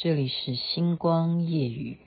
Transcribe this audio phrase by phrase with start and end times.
[0.00, 1.98] 这里是星光夜语。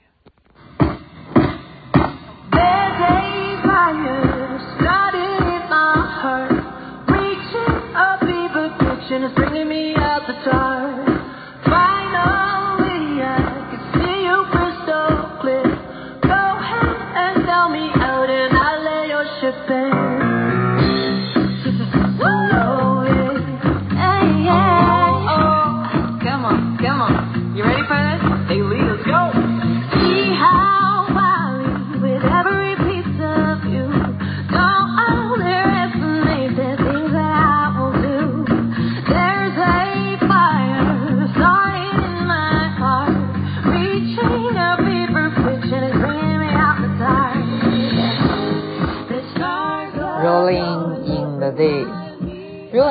[19.67, 20.10] 如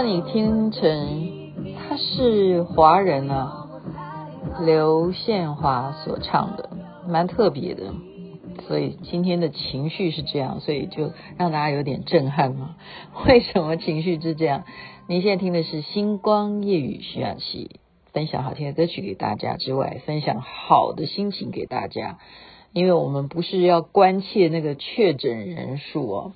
[0.03, 3.69] 果你听成他是华人啊，
[4.65, 6.71] 刘宪华所唱的，
[7.07, 7.93] 蛮特别的，
[8.67, 12.77] 所以今天的情绪是这样，所以就让大家有点震撼嘛。
[13.29, 14.65] 为什么情绪是这样？
[15.07, 17.79] 你现在听的是星光夜雨徐雅琪
[18.15, 22.17] 分享好听的歌曲给大家之外，分享好的心情给大家，
[22.73, 26.33] 因为我们不是要关切那个确诊人数哦。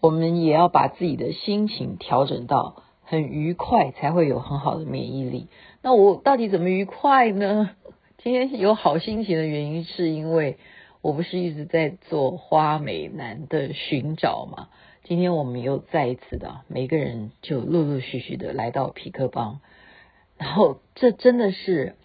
[0.00, 5.48] 我们也要把自己的心情调整到很愉快，才会有很好的免疫力。
[5.82, 7.70] 那我到底怎么愉快呢？
[8.18, 10.58] 今天有好心情的原因，是因为
[11.02, 14.68] 我不是一直在做花美男的寻找吗？
[15.02, 19.58] 今天我们又再一次的，每个人就陆陆续续的来到皮克邦，
[20.36, 21.96] 然后这真的是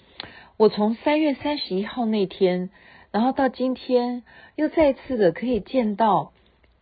[0.58, 2.72] 我从三月三十一号那天，
[3.12, 4.24] 然后到今天
[4.56, 6.33] 又再一次的可以见到。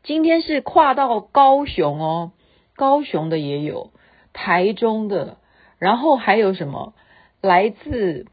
[0.04, 2.32] 今天是跨到高雄哦，
[2.76, 3.92] 高雄的也有，
[4.34, 5.38] 台中的，
[5.78, 6.94] 然后还有什么？
[7.42, 8.26] 来自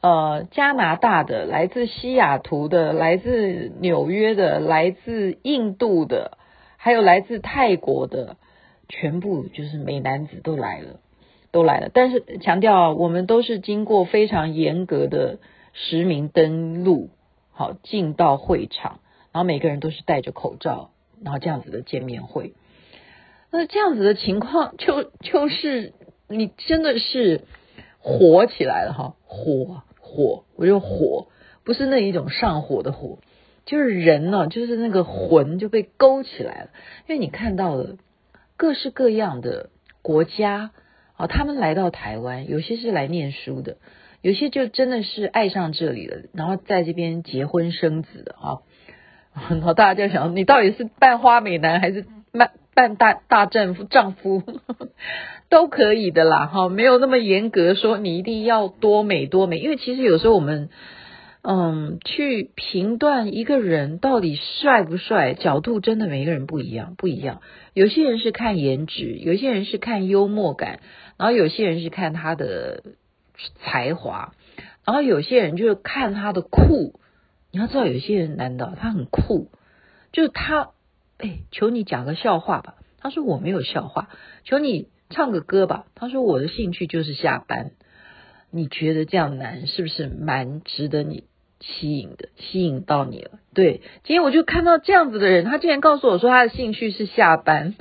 [0.00, 6.38] 呃加拿大的，来自西雅图的，来自纽约的，来自印度的，
[6.76, 8.36] 还有来自泰国的，
[8.88, 11.00] 全部就是美男子都来了，
[11.50, 11.90] 都来了。
[11.92, 15.38] 但是强调啊，我们都是经过非常严格的
[15.72, 17.10] 实名登录，
[17.52, 19.00] 好进到会场。
[19.34, 22.54] 然后每个人都是戴着口罩，然后这样子的见面会，
[23.50, 25.92] 那这样子的情况就就是
[26.28, 27.40] 你真的是
[27.98, 31.26] 火起来了哈，火火，我就火，
[31.64, 33.18] 不是那一种上火的火，
[33.66, 36.70] 就是人呢，就是那个魂就被勾起来了，
[37.08, 37.96] 因为你看到了
[38.56, 39.70] 各式各样的
[40.00, 40.70] 国家
[41.16, 43.78] 啊，他们来到台湾，有些是来念书的，
[44.22, 48.62] 有些就真的是爱上这里了，然后在这边结婚生子的啊。
[49.50, 53.84] 然后大家就想，你到底是扮花美男还是扮扮大大丈夫？
[53.84, 54.42] 丈夫
[55.50, 59.58] 都可以的啦，哈，没有那么严格说你一定要多美多美。
[59.58, 60.68] 因为其实有时候我们，
[61.42, 67.40] 嗯，去评断一个人到底帅不帅，角度真的每个人不一样，不一样。
[67.74, 70.80] 有些人是看颜值，有些人是看幽默感，
[71.18, 72.82] 然后有些人是看他的
[73.56, 74.32] 才华，
[74.86, 77.00] 然后有些人就是看他的酷。
[77.54, 79.48] 你要知道，有些人难的他很酷，
[80.10, 80.70] 就是他，
[81.18, 82.74] 哎，求你讲个笑话吧。
[82.98, 84.08] 他说我没有笑话。
[84.42, 85.84] 求你唱个歌吧。
[85.94, 87.70] 他说我的兴趣就是下班。
[88.50, 91.28] 你觉得这样难是不是蛮值得你
[91.60, 92.30] 吸引的？
[92.34, 93.38] 吸引到你了。
[93.54, 97.76] 对，今天我就看到这样子的人，他竟然告诉我说他的兴趣是下班，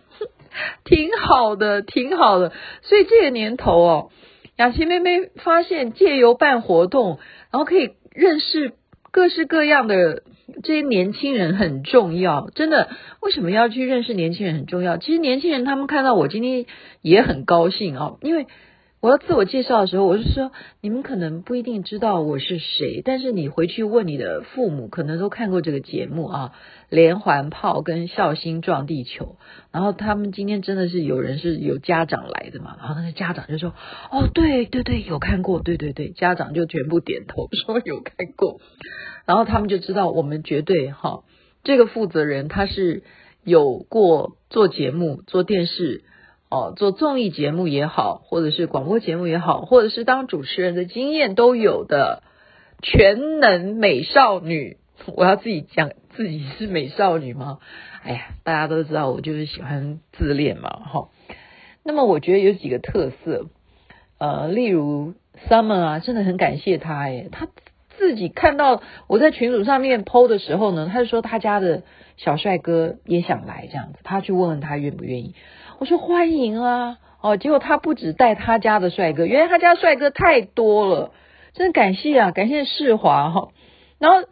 [0.84, 2.50] 挺好的，挺好的。
[2.80, 4.10] 所以这个年头哦，
[4.56, 7.18] 雅琪妹妹发现借由办活动，
[7.50, 8.72] 然后可以认识。
[9.16, 10.22] 各式各样的
[10.62, 12.90] 这些年轻人很重要，真的。
[13.22, 14.98] 为什么要去认识年轻人很重要？
[14.98, 16.66] 其实年轻人他们看到我今天
[17.00, 18.46] 也很高兴啊，因为
[19.06, 20.50] 我要自我介绍的时候，我是说
[20.80, 26.52] 你们可能不一定知道我是谁，但是你回去问你的父母，可能都看过这个节目啊，
[26.90, 29.36] 连环炮跟孝心撞地球。
[29.70, 33.74] 然后他们今天真的是有人是有家长来的嘛，然后那个家长就说
[34.10, 38.60] ：“哦，对对对，有看过，对对对。”家长就全部点头说有看过。
[39.24, 41.22] 然后他们就知道我们绝对哈，
[41.62, 43.04] 这个负责人他是
[43.44, 46.02] 有过做节目、做电视
[46.48, 52.22] 哦、做综艺节目也好，或者是广播节目也好，或者是当主持人的经验都有的
[52.82, 54.78] 全能美少女。
[55.14, 57.58] 我要自己讲自己是美少女吗？
[58.02, 61.08] 哎呀，大家都知道我就是喜欢自恋嘛，哈。
[61.82, 63.46] 那么我觉得有几个特色，
[64.18, 65.14] 呃，例如
[65.48, 67.48] Summer 啊，真的很感谢他，哎，他。
[67.98, 71.82] 自己看到我在群组上面 PO 的时候呢，他就说他家的
[72.18, 75.34] 小帅哥也想来这样子，他去问问他愿不愿意。
[75.78, 81.12] 我说欢迎啊，哦，结果他不止带他家的帅哥，原来他家帅哥太多了，
[81.52, 83.48] 真的感谢啊，感谢世华哈。
[83.98, 84.26] 然后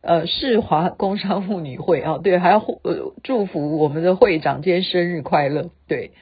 [0.00, 6.12] 呃，世华工商妇女会啊，对，还要呃祝福我们的会长今天生日快乐，对，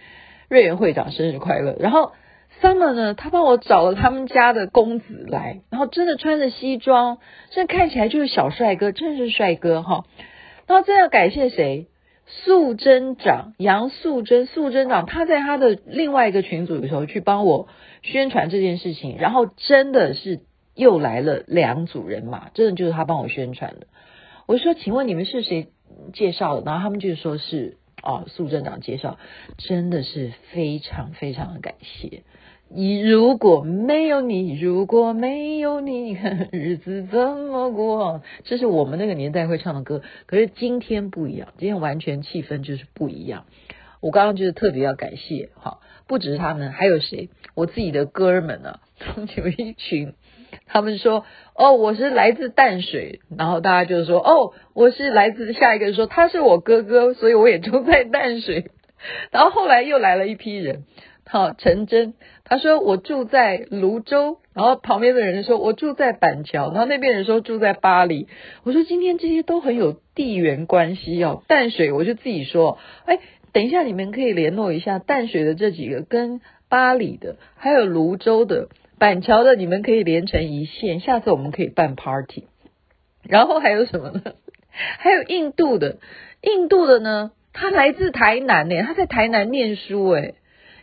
[0.49, 1.77] 瑞元会长生日快乐。
[1.79, 2.13] 然后
[2.61, 7.19] Summer 呢，他帮我找了他们家的公子来，然后真的穿着西装，
[7.51, 10.05] 这看起来就是小帅哥，真的是帅哥哈。
[10.67, 11.87] 然后真要感谢谁？
[12.27, 17.69] 素贞长杨素贞，素贞长他在他的另外一个群组的时候去帮我
[18.03, 20.41] 宣传这件事情，然后真的是
[20.75, 23.87] 又来了两组人马，真的就是他帮我宣传的。
[24.47, 25.69] 我说，请问你们是谁
[26.13, 26.63] 介绍的？
[26.65, 29.19] 然后他们就说是哦，素贞长介绍，
[29.59, 32.23] 真的是非常非常的感谢。
[32.77, 36.19] 你如果没有你，如果没有你，
[36.51, 38.23] 日子怎么过？
[38.43, 40.03] 这是我们那个年代会唱的歌。
[40.27, 43.45] 可是今天不一样，今天完全气氛就是不一样。
[44.01, 45.79] 我刚刚就是特别要感谢哈，
[46.09, 47.29] 不只是他们，还有谁？
[47.55, 48.81] 我自己的哥们呢？
[49.37, 50.15] 有一群，
[50.67, 51.25] 他们说
[51.55, 58.73] 哦，我是来自淡水，然后大家就说哦，我是来自下一个说他是我哥哥，所以我也住在淡水。
[59.31, 60.83] 然后后来又来了一批人。
[61.27, 68.29] 好，陈真，他说我住在芦洲，然后旁边的人说我住在板桥，然后那边人说住在巴黎。
[68.63, 71.43] 我说今天这些都很有地缘关系哦。
[71.49, 73.19] 淡水，我就自己说，哎，
[73.53, 78.69] 等一下你们可以联络一下淡水的这几个跟巴黎的，还有芦洲的、
[78.99, 81.01] 板桥的，你们可以连成一线。
[81.01, 82.45] 下次我们可以办 party。
[83.27, 84.35] 然后还有什么呢？
[84.99, 85.97] 还有印度的，
[86.43, 90.35] 印度的呢，他来自台南呢，他在台南念书诶。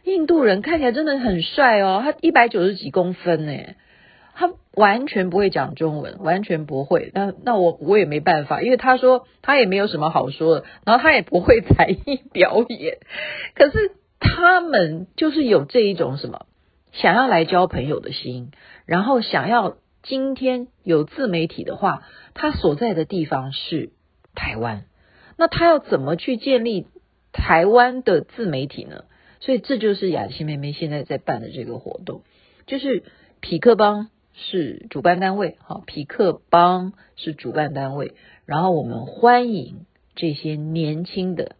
[0.04, 3.54] 印度人看起来真的很帅哦，他一百九十几公分呢，
[4.34, 7.12] 他完全不会讲中文，完全不会。
[7.14, 12.98] 那那我我也没办法，因为他说他也没有什么好说的，然后他也不会才艺表演。
[13.54, 16.46] 可是他们就是有这一种什么
[16.92, 18.52] 想要来交朋友的心，
[18.86, 22.02] 然后想要今天有自媒体的话，
[22.34, 23.92] 他所在的地方是
[24.34, 24.86] 台湾，
[25.38, 26.88] 那他要怎么去建立
[27.32, 29.04] 台湾的自媒体呢？
[29.42, 32.22] 所以这就是雅琪妹妹现在在办的这个活动，
[32.68, 33.04] 就是
[33.40, 38.14] 匹克邦是主办单位，好，痞客邦是主办单位，
[38.46, 39.86] 然后我们欢迎
[40.16, 41.56] 这些年轻的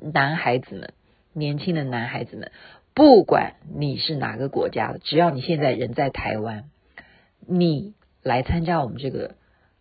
[0.00, 0.92] 男孩子们，
[1.32, 2.50] 年轻的男孩子们，
[2.94, 6.68] 不管你是哪个国家的，只要你现在人在台湾，
[7.46, 9.36] 你来参加我们这个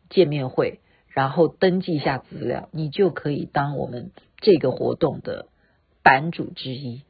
[0.09, 5.47] 见面会，然后登记一下资料，你就可以当我们这个活动的
[6.03, 7.01] 版主之一。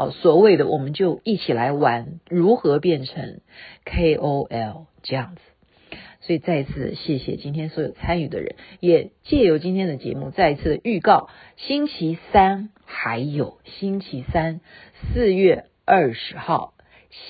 [0.00, 3.42] 好，所谓的我们就一起来玩，如何变成
[3.84, 5.42] KOL 这样子。
[6.22, 14.62] 所以再一次谢谢今天所有参与的人，也借由今天的节目再一次预告，星期三还有星期三
[15.12, 16.72] 四月二十号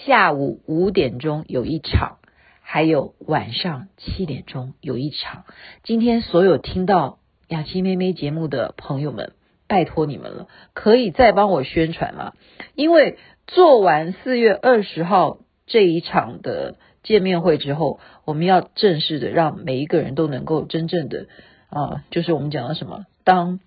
[0.07, 2.19] 下午五点钟有一场，
[2.61, 5.45] 还有晚上七点钟有一场。
[5.83, 7.19] 今天所有听到
[7.49, 9.33] 雅琪妹妹节目的朋友们。
[9.71, 12.33] 拜托你们了，可以再帮我宣传吗？
[12.75, 15.39] 因为做完四月二十号
[15.69, 16.75] 这一场的
[17.05, 21.29] 见面会之后，我们要正式的让每一个人都能够真正的
[21.69, 23.61] 啊，就是我们讲的什么当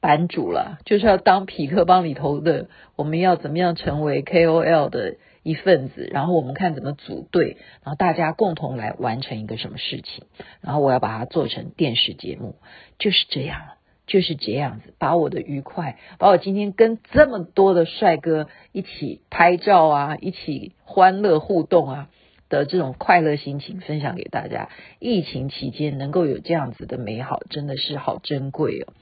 [0.00, 10.24] 版主了，就是要当匹克邦里头的，我们要怎么样成为 KOL 的一份子，然后我们看怎么组队，然后大家共同来完成一个什么事情，
[10.60, 12.56] 然后我要把它做成电视节目，
[12.98, 13.77] 就是这样。
[14.08, 22.08] 就是这样子，把我的愉快，把我今天跟这么多的帅哥一起拍照啊，一起欢乐互动啊
[22.48, 24.70] 的这种快乐心情分享给大家。
[24.98, 28.92] 疫情期间能够有这样子的美好，真的是好珍贵哦。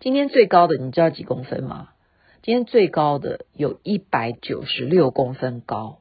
[0.00, 1.88] 今天最高的你知道几公分吗？
[2.42, 6.00] 今天最高的有一百九十六公分高，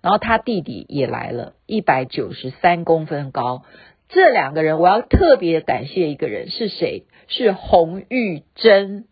[0.00, 3.64] 然后他弟弟也来了，一百九十三公分高。
[4.08, 7.04] 这两个人我要特别感谢一个人是谁？
[7.28, 9.06] 是洪玉珍，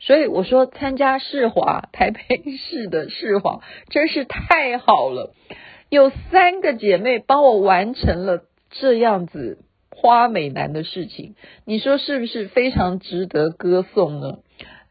[0.00, 5.34] 所以我说参加世华台北市的世华真是太好了，
[5.88, 9.58] 有三个姐妹帮我完成了这样子
[9.90, 14.38] 花美男的事情，你说是不是非常值得歌颂呢？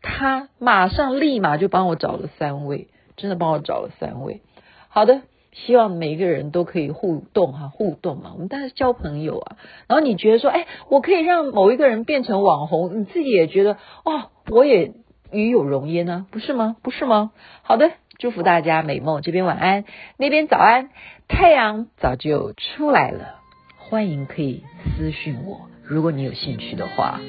[0.01, 2.87] 他马上立马就帮我找了三位，
[3.17, 4.41] 真的帮我找了三位。
[4.89, 5.21] 好的。
[5.53, 9.57] 希望每一个人都可以互动哈，互动嘛，我们当然是交朋友啊。
[9.87, 13.73] 然后你觉得说，哎，我可以让某一个人变成网红，你自己也觉得，
[14.05, 14.93] 哦，我也
[15.31, 16.75] 与有荣焉呢，不是吗？
[16.81, 17.31] 不是吗？
[17.63, 19.83] 好的，祝福大家美梦，这边晚安，
[20.17, 20.89] 那边早安，
[21.27, 23.35] 太阳早就出来了，
[23.77, 24.63] 欢迎可以
[24.97, 27.19] 私讯我，如果你有兴趣的话。